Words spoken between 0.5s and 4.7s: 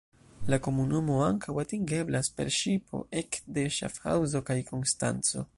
La komunumo ankaŭ atingeblas per ŝipo ek de Ŝafhaŭzo kaj